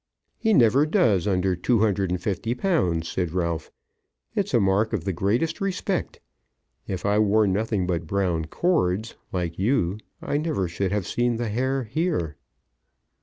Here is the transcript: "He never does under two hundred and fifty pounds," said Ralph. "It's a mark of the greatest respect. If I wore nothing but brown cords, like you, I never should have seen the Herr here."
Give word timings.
"He 0.39 0.51
never 0.55 0.87
does 0.87 1.27
under 1.27 1.55
two 1.55 1.81
hundred 1.81 2.09
and 2.09 2.19
fifty 2.19 2.55
pounds," 2.55 3.07
said 3.07 3.33
Ralph. 3.33 3.71
"It's 4.33 4.51
a 4.51 4.59
mark 4.59 4.93
of 4.93 5.03
the 5.05 5.13
greatest 5.13 5.61
respect. 5.61 6.19
If 6.87 7.05
I 7.05 7.19
wore 7.19 7.45
nothing 7.45 7.85
but 7.85 8.07
brown 8.07 8.45
cords, 8.45 9.13
like 9.31 9.59
you, 9.59 9.99
I 10.19 10.37
never 10.37 10.67
should 10.67 10.91
have 10.91 11.05
seen 11.05 11.35
the 11.35 11.49
Herr 11.49 11.83
here." 11.83 12.35